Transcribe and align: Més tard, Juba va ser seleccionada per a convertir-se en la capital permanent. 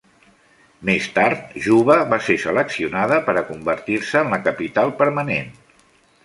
Més 0.89 1.09
tard, 1.17 1.51
Juba 1.65 1.97
va 2.13 2.19
ser 2.29 2.37
seleccionada 2.45 3.19
per 3.29 3.37
a 3.43 3.45
convertir-se 3.51 4.19
en 4.27 4.35
la 4.37 4.41
capital 4.49 4.95
permanent. 5.05 5.55